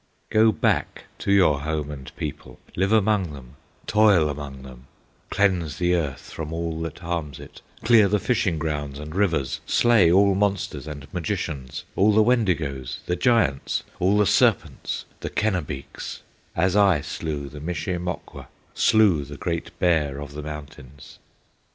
[0.31, 3.55] "Go back to your home and people, Live among them,
[3.85, 4.87] toil among them,
[5.29, 10.11] Cleanse the earth from all that harms it, Clear the fishing grounds and rivers, Slay
[10.11, 16.23] all monsters and magicians, All the Wendigoes, the giants, All the serpents, the Kenabeeks,
[16.55, 21.19] As I slew the Mishe Mokwa, Slew the Great Bear of the mountains.